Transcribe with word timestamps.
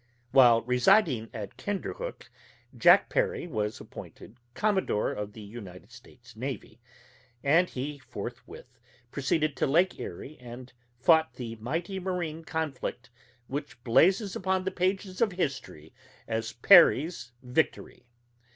While 0.31 0.63
residing 0.63 1.29
at 1.31 1.57
Kinderhook, 1.57 2.31
Jack 2.75 3.07
Perry 3.07 3.45
was 3.45 3.79
appointed 3.79 4.35
Commodore 4.55 5.11
of 5.11 5.33
the 5.33 5.43
United 5.43 5.91
States 5.91 6.35
Navy, 6.35 6.81
and 7.43 7.69
he 7.69 7.99
forthwith 7.99 8.79
proceeded 9.11 9.55
to 9.57 9.67
Lake 9.67 9.99
Erie 9.99 10.39
and 10.39 10.73
fought 10.97 11.33
the 11.35 11.55
mighty 11.57 11.99
marine 11.99 12.43
conflict, 12.43 13.11
which 13.45 13.83
blazes 13.83 14.35
upon 14.35 14.63
the 14.63 14.71
pages 14.71 15.21
of 15.21 15.33
history 15.33 15.93
as 16.27 16.51
"Perry's 16.51 17.31
Victory." 17.43 18.07